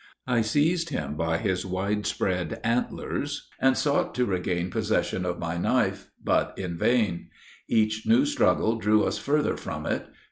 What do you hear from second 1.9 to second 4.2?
spread antlers, and sought